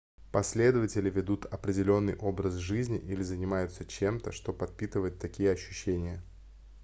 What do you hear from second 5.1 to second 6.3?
такие ощущения